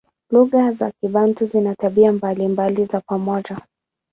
[0.31, 3.57] Lugha za Kibantu zina tabia mbalimbali za pamoja.